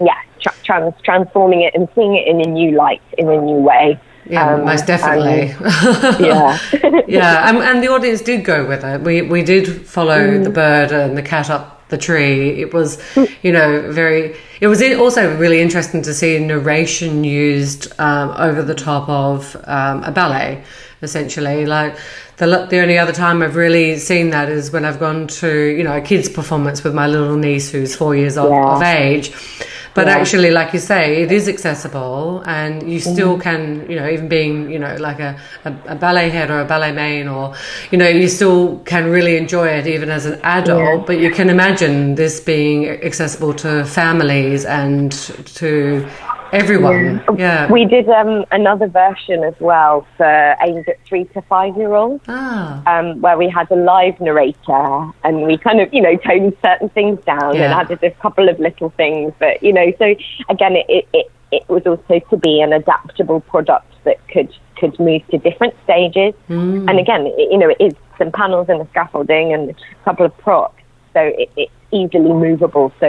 [0.00, 3.56] yeah, tra- trans- transforming it and seeing it in a new light, in a new
[3.56, 3.98] way.
[4.26, 5.54] Yeah, um, most definitely.
[6.26, 6.58] Yeah,
[7.06, 9.02] yeah, and, and, the audience did go with it.
[9.02, 10.44] We we did follow mm.
[10.44, 12.60] the bird and the cat up the tree.
[12.60, 13.02] It was,
[13.42, 14.36] you know, very.
[14.60, 20.02] It was also really interesting to see narration used um, over the top of um,
[20.04, 20.64] a ballet,
[21.04, 21.66] essentially.
[21.66, 21.96] Like
[22.38, 25.84] the the only other time I've really seen that is when I've gone to you
[25.84, 28.74] know a kids performance with my little niece who's four years of, yeah.
[28.74, 29.32] of age.
[29.94, 30.16] But yeah.
[30.16, 33.42] actually, like you say, it is accessible, and you still mm-hmm.
[33.42, 36.64] can, you know, even being, you know, like a, a, a, ballet head or a
[36.64, 37.54] ballet main, or,
[37.92, 40.80] you know, you still can really enjoy it even as an adult.
[40.80, 41.04] Yeah.
[41.06, 46.08] But you can imagine this being accessible to families and to
[46.54, 47.22] everyone.
[47.36, 47.70] Yeah.
[47.70, 52.24] We did um, another version as well for aimed at three to five year olds,
[52.28, 52.82] Ah.
[52.86, 56.88] um, where we had a live narrator and we kind of, you know, toned certain
[56.90, 57.64] things down Yeah.
[57.64, 59.32] and added a couple of little things.
[59.38, 60.14] But, you know, so
[60.48, 64.98] again, it, it, it, it was also to be an adaptable product that could, could
[64.98, 66.34] move to different stages.
[66.48, 66.88] Mm.
[66.88, 70.26] And again, it, you know, it is some panels and the scaffolding and a couple
[70.26, 70.82] of props.
[71.12, 72.92] So it, it's easily movable.
[73.00, 73.06] So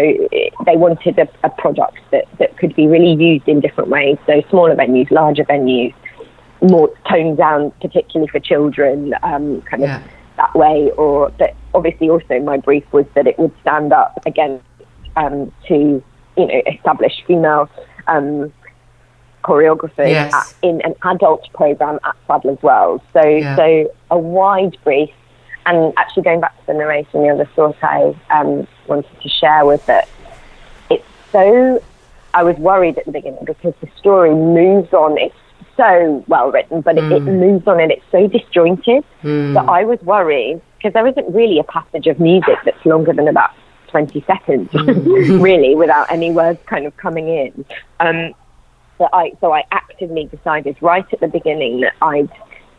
[0.65, 4.17] they wanted a, a product that, that could be really used in different ways.
[4.25, 5.93] So smaller venues, larger venues,
[6.61, 9.89] more toned down, particularly for children, um, kind of
[10.37, 10.91] that way.
[10.97, 14.63] Or but obviously also my brief was that it would stand up against
[15.15, 16.03] um, to
[16.37, 17.69] you know established female
[18.07, 18.53] um,
[19.43, 20.33] choreographers Yes.
[20.33, 23.01] at, in an adult program at Sadler's Wells.
[23.13, 23.55] So Yeah.
[23.55, 25.09] so a wide brief.
[25.65, 29.65] And actually, going back to the narration, the other thought I um, wanted to share
[29.65, 30.07] was that
[30.89, 31.83] it's so.
[32.33, 35.17] I was worried at the beginning because the story moves on.
[35.17, 35.35] It's
[35.77, 39.99] so well written, but it, it moves on and it's so disjointed that I was
[40.01, 43.51] worried because there isn't really a passage of music that's longer than about
[43.87, 47.65] 20 seconds, really, without any words kind of coming in.
[47.99, 48.33] Um,
[48.97, 52.29] so I so I actively decided right at the beginning that I'd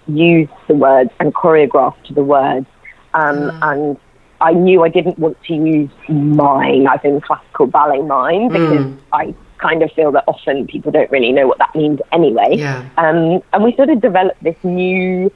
[0.06, 2.66] use the words and choreograph to the words,
[3.16, 3.96] um, and
[4.40, 9.34] I knew I didn't want to use mime as in classical ballet mime because I
[9.58, 12.56] kind of feel that often people don't really know what that means anyway.
[12.56, 12.86] Yeah.
[12.98, 15.32] Um, and we sort of developed this new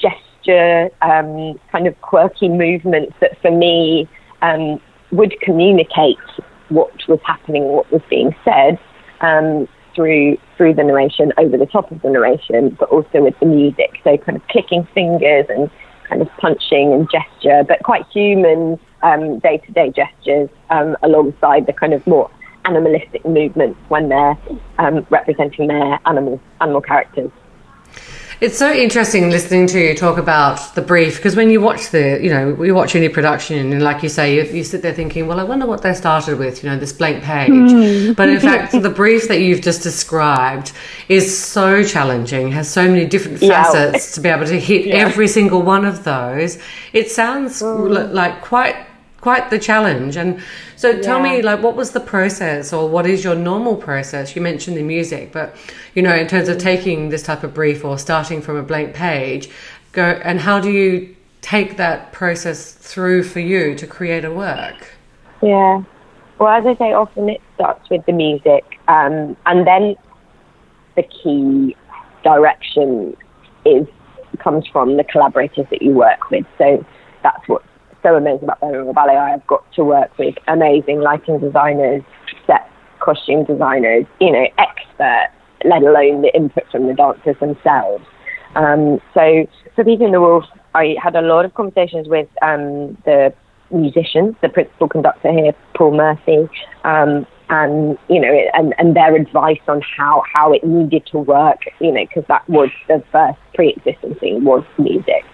[0.00, 4.08] gesture, um, kind of quirky movements that for me
[4.40, 4.80] um,
[5.12, 6.16] would communicate
[6.70, 8.78] what was happening, what was being said
[9.20, 13.46] um, through through the narration, over the top of the narration, but also with the
[13.46, 14.00] music.
[14.02, 15.70] So kind of clicking fingers and
[16.08, 18.78] kind of punching and gesture, but quite human
[19.40, 22.30] day to day gestures um, alongside the kind of more
[22.64, 24.36] animalistic movements when they're
[24.78, 27.30] um, representing their animal animal characters.
[28.38, 32.20] It's so interesting listening to you talk about the brief because when you watch the,
[32.22, 35.26] you know, we watch any production and like you say, you, you sit there thinking,
[35.26, 37.48] well, I wonder what they started with, you know, this blank page.
[37.48, 38.12] Hmm.
[38.12, 40.72] But in fact, the brief that you've just described
[41.08, 43.62] is so challenging, has so many different Yeah.
[43.62, 46.58] facets to be able to hit every single one of those.
[46.92, 47.66] It sounds hmm.
[47.66, 48.76] l- like quite
[49.26, 50.16] quite the challenge.
[50.16, 50.40] And
[50.76, 54.36] so tell me like what was the process or what is your normal process?
[54.36, 55.56] You mentioned the music but
[55.96, 58.94] you know in terms of taking this type of brief or starting from a blank
[58.94, 59.50] page
[59.90, 62.58] go and how do you take that process
[62.90, 64.78] through for you to create a work?
[65.42, 65.82] Yeah.
[66.38, 69.96] Well, as I say, often it starts with the music, um, and then
[70.94, 71.76] the key
[72.22, 73.16] direction
[73.64, 73.86] is
[74.38, 76.46] comes from the collaborators that you work with.
[76.58, 76.84] So
[77.22, 77.66] that's what's
[78.06, 79.16] so amazing about Birmingham Ballet.
[79.16, 82.02] I have got to work with amazing lighting designers,
[82.46, 85.32] set costume designers, you know, experts,
[85.64, 88.04] let alone the input from the dancers themselves.
[88.54, 92.96] Um, so for Peter in the Wolf, I had a lot of conversations with um,
[93.04, 93.34] the
[93.70, 96.48] musicians, the principal conductor here, Paul Murphy,
[96.84, 101.58] um, and you know, and, and their advice on how, how it needed to work,
[101.80, 105.24] you know, because that was the first pre-existing thing was music.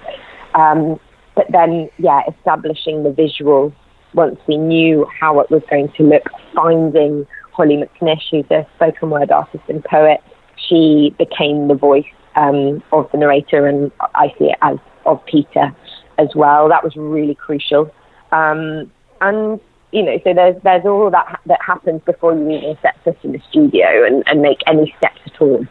[0.55, 0.99] Um,
[1.35, 3.73] but then, yeah, establishing the visual
[4.15, 9.11] once we knew how it was going to look, finding Hollie McNish, who's a spoken
[9.11, 10.21] word artist and poet,
[10.69, 12.05] she became the voice
[12.37, 15.75] um, of the narrator, and I see it as of Peter
[16.19, 16.69] as well.
[16.69, 17.93] That was really crucial.
[18.33, 18.91] Um,
[19.21, 19.61] and
[19.93, 23.33] you know, so there's there's all that that happens before you even set foot in
[23.33, 25.67] the studio and, and make any steps at all.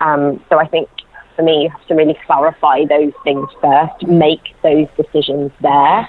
[0.00, 0.88] Um, so I think
[1.36, 6.08] for me, you have to really clarify those things first, make those decisions there.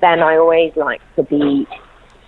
[0.00, 1.66] Then I always like to be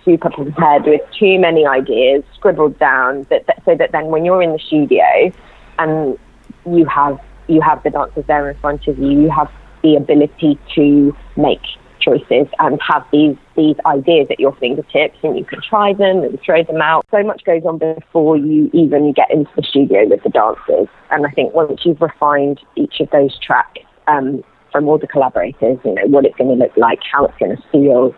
[0.05, 4.41] super prepared with too many ideas scribbled down, that, that so that then when you're
[4.41, 5.31] in the studio
[5.79, 6.17] and
[6.65, 10.57] you have you have the dancers there in front of you, you have the ability
[10.75, 11.61] to make
[12.03, 16.39] choices and have these these ideas at your fingertips and you can try them and
[16.45, 17.05] throw them out.
[17.11, 20.87] So much goes on before you even get into the studio with the dancers.
[21.11, 25.77] And I think once you've refined each of those tracks um, from all the collaborators,
[25.85, 28.15] you know, what it's going to look like, how it's going to feel,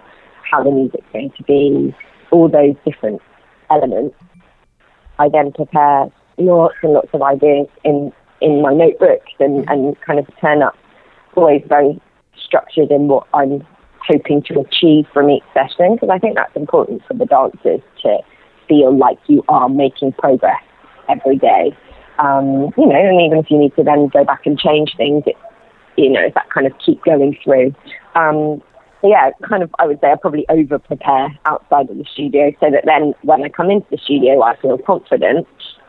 [0.49, 1.95] how the music's going to be,
[2.31, 3.21] all those different
[3.69, 4.15] elements,
[5.19, 10.19] I then prepare lots and lots of ideas in, in my notebooks and, and kind
[10.19, 10.75] of turn up
[11.35, 11.99] always very
[12.41, 13.65] structured in what I'm
[14.07, 18.17] hoping to achieve from each session because I think that's important for the dancers to
[18.67, 20.61] feel like you are making progress
[21.09, 21.75] every day.
[22.19, 25.23] Um, you know, and even if you need to then go back and change things,
[25.25, 25.35] it,
[25.97, 27.73] you know, that kind of keep going through.
[28.15, 28.61] Um,
[29.01, 32.51] so yeah, kind of, I would say I probably over prepare outside of the studio
[32.59, 35.47] so that then when I come into the studio, I feel confident.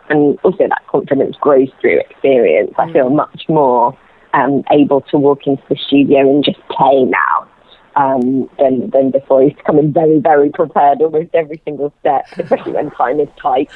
[0.08, 2.72] And also that confidence grows through experience.
[2.78, 3.96] I feel much more
[4.34, 7.48] um, able to walk into the studio and just play now
[7.96, 9.42] um, than, than before.
[9.42, 13.20] He's used to come in very, very prepared almost every single step, especially when time
[13.20, 13.70] is tight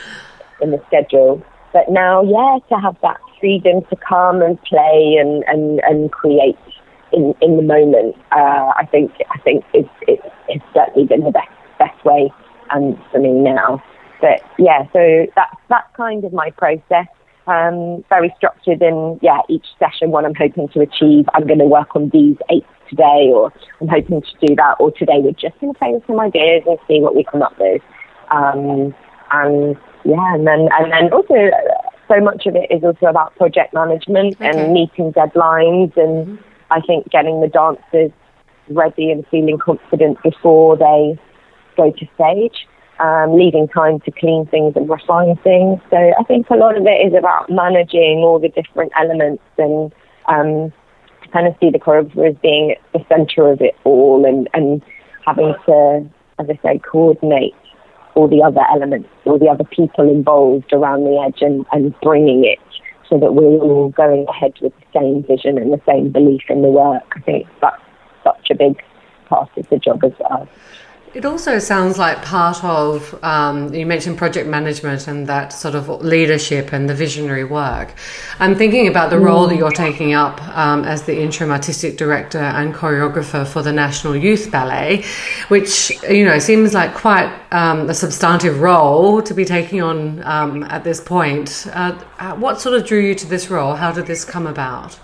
[0.60, 1.42] in the schedule.
[1.72, 6.58] But now, yeah, to have that freedom to come and play and, and, and create
[7.12, 11.32] in, in the moment, uh, I think I think it's, it's, it's certainly been the
[11.32, 12.32] best best way
[12.70, 13.82] um, for me now.
[14.20, 17.06] But yeah, so that's that's kind of my process.
[17.46, 21.24] Um, very structured in yeah each session what I'm hoping to achieve.
[21.34, 24.76] I'm going to work on these eight today, or I'm hoping to do that.
[24.78, 27.42] Or today we're just going to play with some ideas and see what we come
[27.42, 27.80] up with.
[28.30, 28.94] Um,
[29.32, 31.34] and yeah, and then and then also
[32.08, 34.50] so much of it is also about project management okay.
[34.50, 36.26] and meeting deadlines and.
[36.26, 38.12] Mm-hmm I think getting the dancers
[38.68, 41.18] ready and feeling confident before they
[41.76, 42.66] go to stage,
[43.00, 45.80] um, leaving time to clean things and refine things.
[45.90, 49.92] So I think a lot of it is about managing all the different elements and
[50.28, 50.72] um,
[51.32, 54.82] kind of see the choreographer as being the centre of it all and, and
[55.26, 57.54] having to, as I say, coordinate
[58.14, 62.44] all the other elements, all the other people involved around the edge and, and bringing
[62.44, 62.58] it
[63.08, 66.62] so that we're all going ahead with the same vision and the same belief in
[66.62, 67.02] the work.
[67.16, 67.82] I think that's
[68.24, 68.82] such a big
[69.26, 70.48] part of the job as well.
[71.12, 75.88] It also sounds like part of, um, you mentioned project management and that sort of
[75.88, 77.92] leadership and the visionary work.
[78.38, 82.38] I'm thinking about the role that you're taking up um, as the interim artistic director
[82.38, 85.04] and choreographer for the National Youth Ballet,
[85.48, 90.62] which, you know, seems like quite um, a substantive role to be taking on um,
[90.62, 91.66] at this point.
[91.72, 91.92] Uh,
[92.36, 93.74] what sort of drew you to this role?
[93.74, 94.96] How did this come about?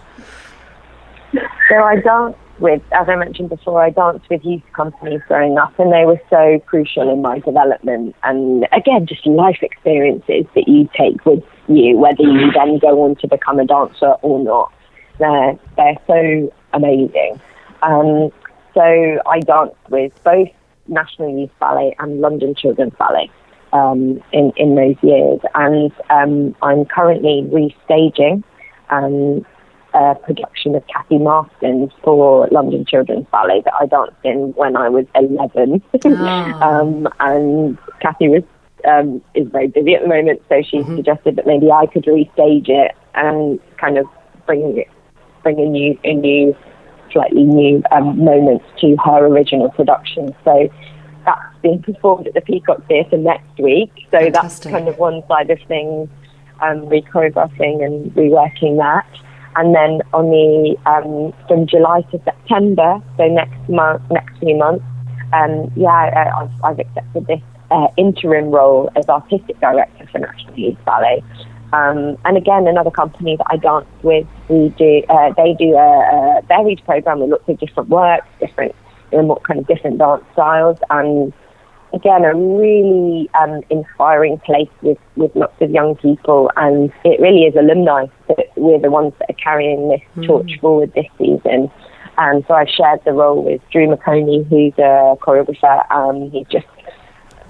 [1.33, 5.79] So I don't with, as I mentioned before, I danced with youth companies growing up,
[5.79, 8.17] and they were so crucial in my development.
[8.23, 13.17] And again, just life experiences that you take with you, whether you then go on
[13.17, 14.73] to become a dancer or not.
[15.19, 17.41] They're, they're so amazing.
[17.83, 18.31] Um,
[18.75, 20.49] so I danced with both
[20.89, 23.31] National Youth Ballet and London Children's Ballet
[23.73, 25.41] um, in, in those years.
[25.55, 28.45] And um, I'm currently restaging
[28.91, 29.45] um,
[29.97, 34.91] a production of Cathy Marston's for London Children's Ballet that I danced in when I
[34.91, 35.83] was 11.
[36.05, 36.13] Oh.
[36.63, 38.43] um, and Cathy was
[38.87, 40.97] um, is very busy at the moment, so she mm-hmm.
[40.97, 44.07] suggested that maybe I could restage it and kind of
[44.45, 44.89] bring it,
[45.43, 46.55] bring a new, a new,
[47.11, 50.37] slightly new um, moments to her original production.
[50.45, 50.69] So
[51.25, 53.91] that's being performed at the Peacock Theatre next week.
[54.11, 54.33] So Fantastic.
[54.33, 56.09] that's kind of one side of things,
[56.61, 59.07] um, re-choreographing and reworking that.
[59.57, 64.85] And then on the um, from July to September, so next month, next few months,
[65.33, 67.41] um, yeah, I've, I've accepted this
[67.71, 71.23] uh, interim role as artistic director for National Youth Ballet.
[71.73, 76.39] Um, and again, another company that I dance with, we do, uh, they do a,
[76.39, 78.75] a, varied program with lots of different works, different,
[79.11, 81.33] you know, kind of different dance styles, and
[81.93, 86.51] again, a really um, inspiring place with, with lots of young people.
[86.57, 90.27] And it really is alumni that we're the ones that are carrying this mm.
[90.27, 91.71] torch forward this season.
[92.19, 95.91] And so I've shared the role with Drew McOnie, who's a choreographer.
[95.91, 96.67] Um, he's just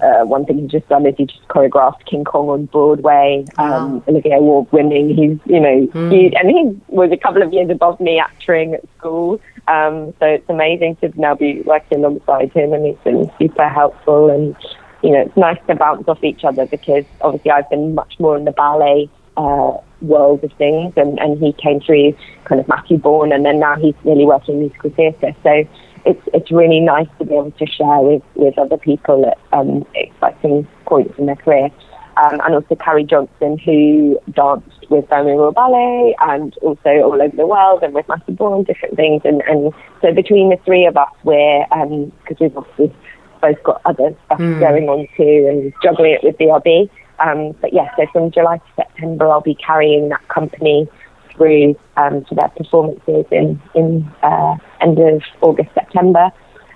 [0.01, 3.95] uh, one thing he's just done is he just choreographed King Kong on Broadway, um,
[3.95, 4.03] wow.
[4.07, 5.09] Olivier Award winning.
[5.09, 6.11] He's, you know, mm.
[6.11, 9.41] he, and he was a couple of years above me acting at school.
[9.67, 14.29] Um, so it's amazing to now be working alongside him, and he's been super helpful.
[14.29, 14.55] And
[15.03, 18.37] you know, it's nice to bounce off each other because obviously I've been much more
[18.37, 22.97] in the ballet uh, world of things, and, and he came through kind of Matthew
[22.97, 25.35] Bourne, and then now he's really working in musical theatre.
[25.43, 25.67] So
[26.07, 29.85] it's it's really nice to be able to share with, with other people at um,
[29.93, 31.69] exciting points in their career.
[32.17, 37.35] Um, and also Carrie Johnson, who danced with Birmingham Royal Ballet and also all over
[37.35, 39.21] the world and with Matthew Bourne, different things.
[39.23, 42.95] And, and so between the three of us, we're, because um, we've obviously
[43.39, 44.59] both got other stuff mm.
[44.59, 46.89] going on too and juggling it with BRB.
[47.19, 50.89] Um, but yeah, so from July to September, I'll be carrying that company
[51.37, 56.31] through um, to their performances in in uh, end of August September,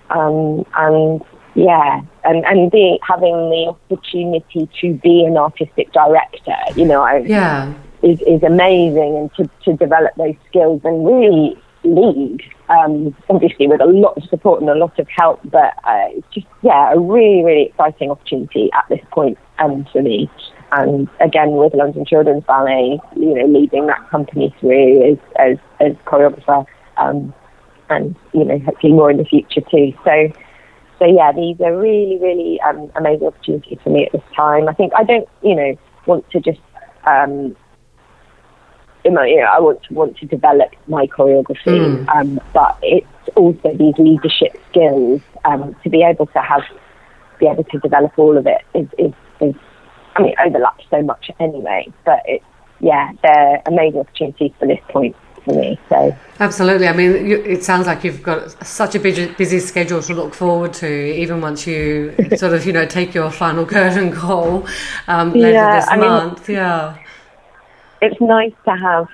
[0.09, 1.21] um, and
[1.55, 7.17] yeah, and and being having the opportunity to be an artistic director, you know, I,
[7.17, 12.41] yeah, is is amazing, and to to develop those skills and really lead.
[12.69, 16.27] Um, obviously, with a lot of support and a lot of help, but uh, it's
[16.33, 20.29] just yeah, a really really exciting opportunity at this point um, for me.
[20.71, 25.93] And again, with London Children's Ballet, you know, leading that company through as as, as
[26.05, 26.65] choreographer.
[26.97, 27.33] Um,
[27.89, 29.93] and you know hopefully more in the future too.
[30.05, 30.31] So
[30.99, 34.69] so yeah, these are really really um, amazing opportunities for me at this time.
[34.69, 36.59] I think I don't you know want to just
[37.05, 37.55] um,
[39.03, 42.07] you know, I want to want to develop my choreography, mm.
[42.09, 46.61] um, but it's also these leadership skills um, to be able to have
[47.39, 49.13] be able to develop all of it is, is, is
[50.15, 52.45] I mean overlaps so much anyway, but it's
[52.79, 55.79] yeah, they're amazing opportunities for this point for me.
[55.89, 60.01] So absolutely, I mean, you, it sounds like you've got such a busy, busy schedule
[60.01, 64.11] to look forward to, even once you sort of you know take your final curtain
[64.11, 64.67] call
[65.07, 66.47] um, later yeah, this I month.
[66.47, 66.97] Mean, yeah
[68.01, 69.07] it's nice to have,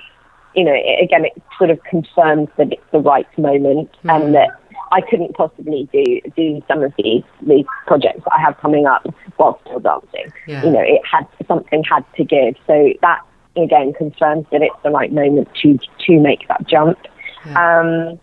[0.54, 4.16] you know, it, again, it sort of confirms that it's the right moment mm.
[4.16, 4.57] and that
[4.90, 9.06] I couldn't possibly do do some of these these projects that I have coming up
[9.36, 10.32] while still dancing.
[10.46, 10.64] Yeah.
[10.64, 12.54] You know, it had something had to give.
[12.66, 13.20] So that
[13.56, 16.98] again confirms that it's the right moment to to make that jump.
[17.46, 17.80] Yeah.
[17.80, 18.20] Um,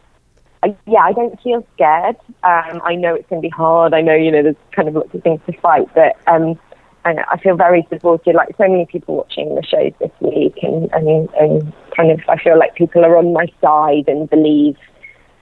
[0.63, 2.15] I, yeah, I don't feel scared.
[2.43, 3.93] Um, I know it's going to be hard.
[3.93, 6.59] I know, you know, there's kind of lots of things to fight, but um,
[7.05, 8.33] and I feel very supported.
[8.35, 12.37] Like so many people watching the shows this week, and, and and kind of I
[12.37, 14.75] feel like people are on my side and believe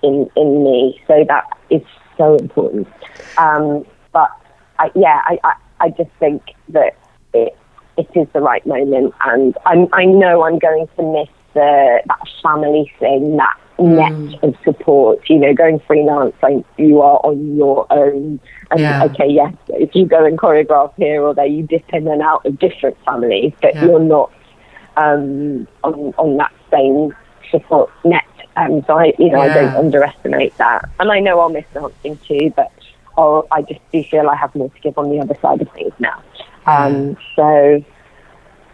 [0.04, 1.01] in in me.
[1.08, 1.82] So that is
[2.18, 2.88] so important.
[3.38, 4.30] Um, but
[4.80, 6.95] I, yeah, I, I I just think that
[7.34, 7.58] it
[7.97, 12.20] it is the right moment, and I'm, I know I'm going to miss the that
[12.41, 14.43] family thing that net mm.
[14.43, 15.30] of support.
[15.30, 18.39] You know, going freelance, like you are on your own.
[18.72, 19.04] And yeah.
[19.06, 22.45] okay, yes, if you go and choreograph here or there, you dip in and out
[22.45, 23.86] of different families, but yeah.
[23.86, 24.32] you're not
[24.97, 27.16] um, on on that same
[27.51, 28.24] support net.
[28.56, 29.51] Um, so I, you know, yeah.
[29.51, 30.89] I don't underestimate that.
[30.99, 32.72] And I know I'll miss dancing too, but
[33.18, 35.72] I'll, I just do feel I have more to give on the other side of
[35.72, 36.22] things now.
[36.66, 37.84] Um, so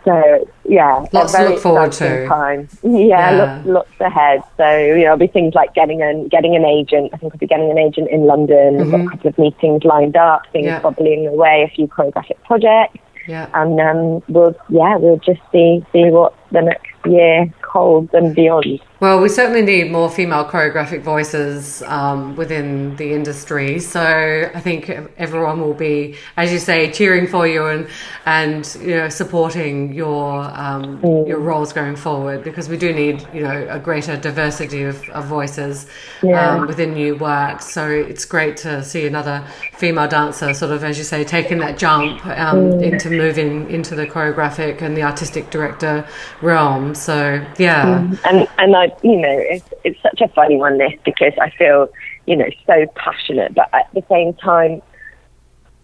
[0.05, 2.27] so yeah, lots to look forward to.
[2.27, 2.69] Time.
[2.83, 3.61] Yeah, yeah.
[3.65, 4.43] Lots, lots ahead.
[4.57, 7.11] So you know, there'll be things like getting an getting an agent.
[7.13, 8.77] I think I'll be getting an agent in London.
[8.77, 8.81] Mm-hmm.
[8.81, 9.09] I've got a mm-hmm.
[9.09, 10.43] couple of meetings lined up.
[10.51, 10.79] Things yeah.
[10.79, 11.69] bubbling away.
[11.69, 12.97] A few choreographic projects.
[13.27, 13.49] Yeah.
[13.53, 18.81] And um, we'll yeah we'll just see see what the next year holds and beyond.
[18.99, 23.79] Well, we certainly need more female choreographic voices um, within the industry.
[23.79, 27.87] So I think everyone will be, as you say, cheering for you and
[28.25, 31.27] and you know supporting your um, mm.
[31.27, 35.25] your roles going forward because we do need you know a greater diversity of, of
[35.27, 35.87] voices
[36.21, 36.55] yeah.
[36.55, 37.61] um, within new work.
[37.61, 39.45] So it's great to see another
[39.77, 42.83] female dancer, sort of as you say, taking that jump um, mm.
[42.83, 46.05] into moving into the choreographic and the artistic director
[46.41, 46.95] realm.
[46.95, 48.19] So yeah, mm.
[48.25, 51.89] and and I you know, it's, it's such a funny one, this, because I feel,
[52.25, 54.81] you know, so passionate, but at the same time,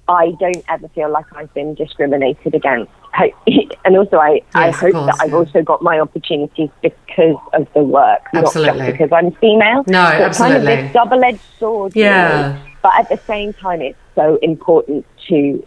[0.08, 2.91] I don't ever feel like I've been discriminated against.
[3.86, 7.68] and also, I, yes, I hope course, that I've also got my opportunities because of
[7.74, 8.78] the work, absolutely.
[8.78, 9.84] not just because I'm female.
[9.88, 10.26] No, so absolutely.
[10.28, 11.95] It's kind of this double-edged sword.
[11.95, 12.53] Yeah.
[12.53, 12.72] Really.
[12.84, 15.66] But at the same time, it's so important to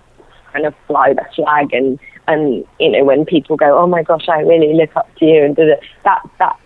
[0.53, 1.99] kind of fly the flag and
[2.29, 5.45] and you know when people go, oh my gosh, I really look up to you,
[5.45, 6.57] and that that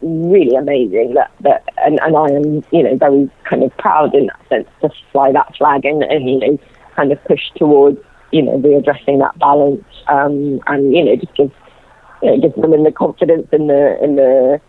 [0.00, 4.26] really amazing that, that and, and I am, you know, very kind of proud in
[4.26, 6.58] that sense to fly that flag and, and you know,
[6.94, 7.98] kind of push towards,
[8.32, 11.52] you know, readdressing that balance um, and, you know, just give,
[12.22, 14.60] you know, give women the confidence and the, and the,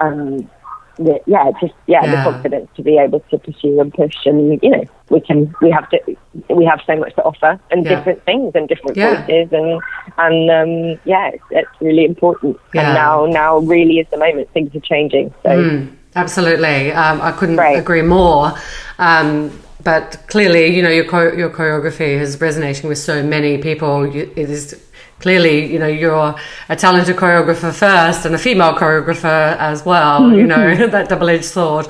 [0.00, 0.50] um,
[0.96, 4.58] the, yeah, just yeah, yeah, the confidence to be able to pursue and push, and
[4.62, 6.16] you know, we can we have to
[6.50, 7.96] we have so much to offer and yeah.
[7.96, 9.26] different things and different yeah.
[9.26, 9.80] voices, and
[10.18, 12.58] and um, yeah, it's, it's, really important.
[12.74, 14.50] And now now really is the moment.
[14.52, 15.34] Things are changing.
[15.42, 18.54] So mm, absolutely, um, I couldn't agree more.
[18.98, 19.50] Um,
[19.82, 24.04] but clearly, you know, your your choreography is resonating with so many people.
[24.04, 24.85] It is
[25.20, 26.34] clearly, you know, you're
[26.68, 31.44] a talented choreographer first and a female choreographer as well, you know, that double edged
[31.44, 31.88] sword.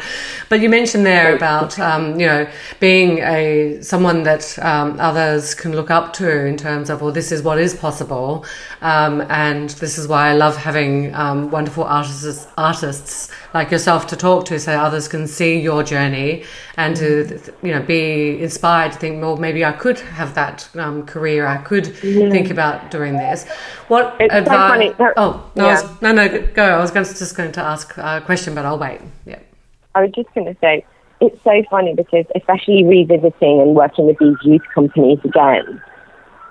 [0.49, 2.49] But you mentioned there about, um, you know,
[2.79, 7.33] being a, someone that um, others can look up to in terms of, well, this
[7.33, 8.45] is what is possible.
[8.81, 14.17] Um, and this is why I love having um, wonderful artists, artists like yourself to
[14.17, 16.45] talk to so others can see your journey
[16.77, 21.07] and to, you know, be inspired to think, well, maybe I could have that um,
[21.07, 21.47] career.
[21.47, 22.31] I could yeah.
[22.31, 23.49] think about doing this.
[23.89, 24.95] What it's advice?
[24.99, 25.83] So oh no, yeah.
[25.83, 26.65] was, no, no, go.
[26.65, 29.01] I was going to, just going to ask a question, but I'll wait.
[29.25, 29.39] Yeah.
[29.95, 30.85] I was just going to say
[31.21, 35.83] it's so funny because especially revisiting and working with these youth companies again,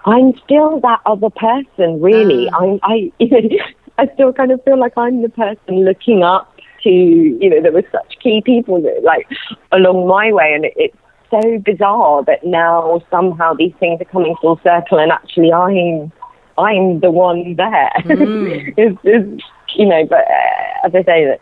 [0.06, 2.02] I'm still that other person.
[2.02, 2.56] Really, um.
[2.64, 2.80] I'm.
[2.84, 3.12] I.
[3.98, 6.55] I still kind of feel like I'm the person looking up
[6.86, 6.90] to.
[6.90, 9.28] You know, there were such key people that, like
[9.72, 10.98] along my way, and it, it's
[11.30, 16.12] so bizarre that now somehow these things are coming full circle, and actually I'm
[16.58, 17.92] I'm the one there.
[18.04, 18.74] Mm.
[18.78, 19.44] it's, it's,
[19.76, 21.42] you know, but uh, as I say, that,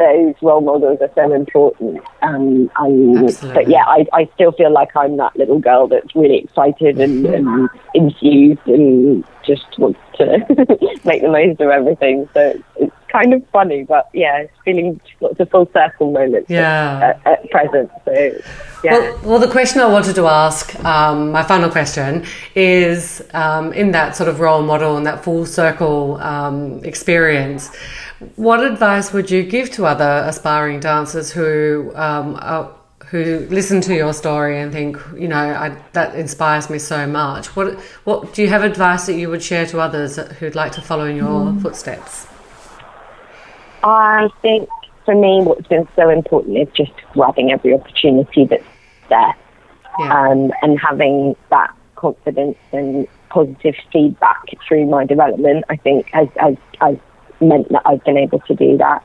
[0.00, 2.02] those role models are so important.
[2.22, 6.38] Um, and, but yeah, I, I still feel like I'm that little girl that's really
[6.38, 10.38] excited and, and enthused and just wants to
[11.04, 12.28] make the most of everything.
[12.32, 16.48] So it's, it's kind of funny, but yeah, it's feeling lots of full circle moments
[16.48, 17.16] yeah.
[17.24, 17.90] at, at present.
[18.06, 18.12] So
[18.82, 18.92] yeah.
[18.92, 22.24] Well, well, the question I wanted to ask, um, my final question,
[22.54, 27.70] is um, in that sort of role model and that full circle um, experience.
[28.36, 32.70] What advice would you give to other aspiring dancers who um, are,
[33.06, 37.56] who listen to your story and think, you know, I, that inspires me so much?
[37.56, 40.82] What what do you have advice that you would share to others who'd like to
[40.82, 41.62] follow in your mm.
[41.62, 42.26] footsteps?
[43.82, 44.68] I think
[45.06, 48.62] for me, what's been so important is just grabbing every opportunity that's
[49.08, 49.34] there,
[49.98, 50.28] yeah.
[50.28, 55.64] um, and having that confidence and positive feedback through my development.
[55.70, 56.98] I think has has, has
[57.40, 59.04] meant that I've been able to do that.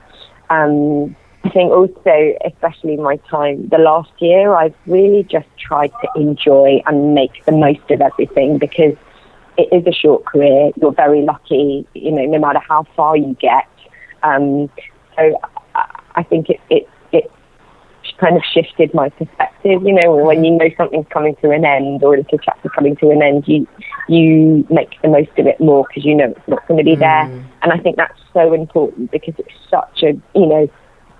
[0.49, 6.07] Um, I think also, especially my time the last year, I've really just tried to
[6.19, 8.95] enjoy and make the most of everything because
[9.57, 10.71] it is a short career.
[10.81, 13.67] You're very lucky, you know, no matter how far you get.
[14.23, 14.69] Um,
[15.15, 15.39] so
[16.15, 16.89] I think it, it, it
[18.17, 19.83] kind of shifted my perspective.
[19.83, 22.95] You know, when you know something's coming to an end or a little chapter coming
[22.97, 23.67] to an end, you
[24.07, 26.95] you make the most of it more because you know it's not going to be
[26.95, 27.25] there.
[27.25, 27.45] Mm.
[27.63, 30.69] And I think that's so important because it's such a, you know,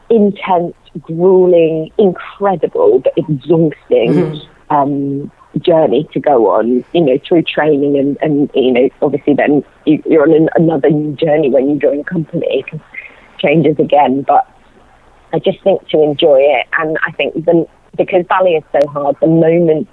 [0.09, 4.47] intense, grueling, incredible, but exhausting mm.
[4.69, 9.63] um, journey to go on, you know, through training and, and you know, obviously then
[9.85, 12.85] you, are on an, another new journey when you join a company because
[13.39, 14.21] changes again.
[14.21, 14.47] But
[15.35, 16.65] I just think to enjoy it.
[16.79, 17.67] And I think the,
[17.97, 19.89] because ballet is so hard, the moment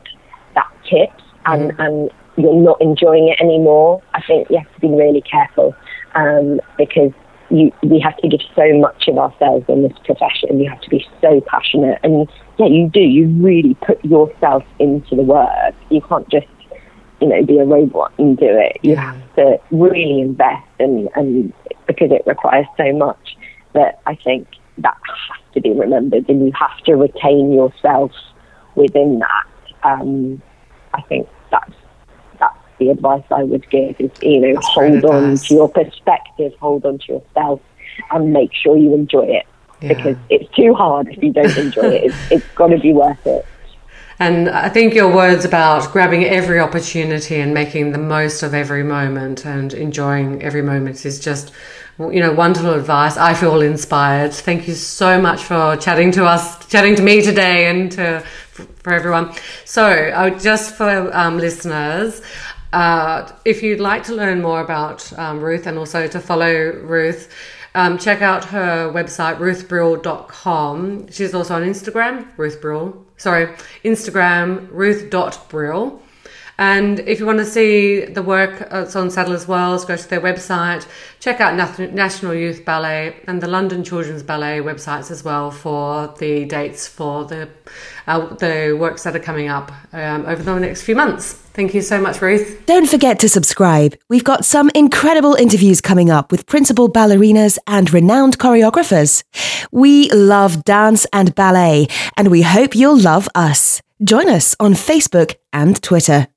[0.54, 1.84] that tips and, mm.
[1.84, 5.74] and you're not enjoying it anymore, I think you have to be really careful
[6.14, 7.10] um, because
[7.50, 10.60] you, we have to give so much of ourselves in this profession.
[10.60, 11.98] You have to be so passionate.
[12.04, 12.28] And
[12.58, 13.00] yeah, you do.
[13.00, 15.74] You really put yourself into the work.
[15.90, 16.46] You can't just,
[17.20, 18.78] you know, be a robot and do it.
[18.82, 19.12] You yeah.
[19.12, 21.52] have to really invest and, and
[21.88, 23.36] because it requires so much
[23.74, 24.46] that I think
[24.78, 28.12] that has to be remembered and you have to retain yourself
[28.74, 29.46] within that.
[29.82, 30.42] Um,
[30.94, 31.72] I think that's
[32.82, 36.84] the advice I would give is, you know, That's hold on to your perspective, hold
[36.84, 37.60] on to yourself,
[38.10, 39.46] and make sure you enjoy it.
[39.80, 39.88] Yeah.
[39.88, 42.04] Because it's too hard if you don't enjoy it.
[42.04, 43.46] It's, it's got to be worth it.
[44.18, 48.84] And I think your words about grabbing every opportunity and making the most of every
[48.84, 51.52] moment and enjoying every moment is just,
[51.98, 53.16] you know, wonderful advice.
[53.16, 54.32] I feel inspired.
[54.32, 58.20] Thank you so much for chatting to us, chatting to me today and to,
[58.50, 59.32] for everyone.
[59.64, 62.22] So, uh, just for um, listeners,
[62.72, 67.32] uh, if you'd like to learn more about um, Ruth and also to follow Ruth,
[67.74, 71.10] um, check out her website, ruthbrill.com.
[71.10, 73.06] She's also on Instagram, Ruth Brill.
[73.16, 73.46] Sorry,
[73.84, 76.01] Instagram, ruth.brill.
[76.62, 80.20] And if you want to see the work that's on Sadler's Wells, go to their
[80.20, 80.86] website,
[81.18, 86.44] check out National Youth Ballet and the London Children's Ballet websites as well for the
[86.44, 87.48] dates for the
[88.06, 91.32] uh, the works that are coming up um, over the next few months.
[91.32, 92.62] Thank you so much, Ruth.
[92.66, 93.96] Don't forget to subscribe.
[94.08, 99.24] We've got some incredible interviews coming up with principal ballerinas and renowned choreographers.
[99.72, 103.82] We love dance and ballet, and we hope you'll love us.
[104.04, 106.28] Join us on Facebook and Twitter.